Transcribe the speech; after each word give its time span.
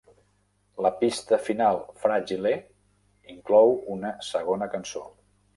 La 0.85 0.91
pista 1.01 1.39
final, 1.49 1.77
"Fragile", 2.05 2.53
inclou 3.35 3.79
una 3.97 4.15
segona 4.33 4.73
cançó. 4.77 5.07